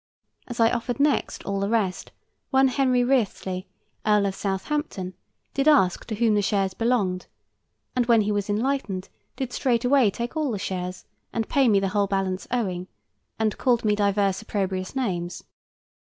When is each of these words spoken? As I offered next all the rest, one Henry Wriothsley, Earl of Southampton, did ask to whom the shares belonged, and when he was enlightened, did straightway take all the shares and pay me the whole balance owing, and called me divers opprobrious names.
As 0.47 0.59
I 0.59 0.71
offered 0.71 0.99
next 0.99 1.43
all 1.45 1.59
the 1.59 1.69
rest, 1.69 2.11
one 2.49 2.69
Henry 2.69 3.03
Wriothsley, 3.03 3.67
Earl 4.03 4.25
of 4.25 4.33
Southampton, 4.33 5.13
did 5.53 5.67
ask 5.67 6.05
to 6.05 6.15
whom 6.15 6.33
the 6.33 6.41
shares 6.41 6.73
belonged, 6.73 7.27
and 7.95 8.07
when 8.07 8.21
he 8.21 8.31
was 8.31 8.49
enlightened, 8.49 9.09
did 9.35 9.53
straightway 9.53 10.09
take 10.09 10.35
all 10.35 10.49
the 10.49 10.57
shares 10.57 11.05
and 11.31 11.47
pay 11.47 11.67
me 11.67 11.79
the 11.79 11.89
whole 11.89 12.07
balance 12.07 12.47
owing, 12.49 12.87
and 13.37 13.59
called 13.59 13.85
me 13.85 13.93
divers 13.95 14.41
opprobrious 14.41 14.95
names. 14.95 15.43